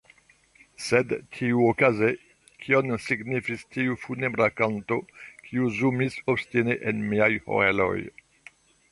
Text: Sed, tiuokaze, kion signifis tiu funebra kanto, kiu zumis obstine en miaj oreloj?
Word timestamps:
Sed, 0.83 1.11
tiuokaze, 1.33 2.07
kion 2.63 2.95
signifis 3.07 3.65
tiu 3.75 3.97
funebra 4.05 4.47
kanto, 4.61 4.97
kiu 5.49 5.69
zumis 5.81 6.17
obstine 6.35 6.79
en 6.93 7.05
miaj 7.13 7.29
oreloj? 7.59 7.99